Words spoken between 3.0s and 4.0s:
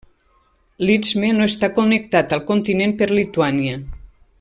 per Lituània.